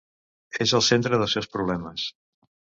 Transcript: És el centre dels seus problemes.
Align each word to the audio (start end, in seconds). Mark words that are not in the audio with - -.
És 0.65 0.73
el 0.77 0.85
centre 0.87 1.21
dels 1.23 1.37
seus 1.37 1.53
problemes. 1.59 2.09